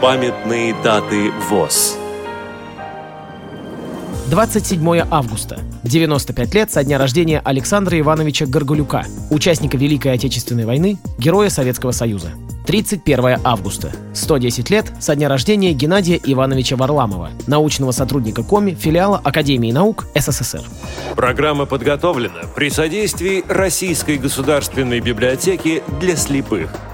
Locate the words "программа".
21.14-21.66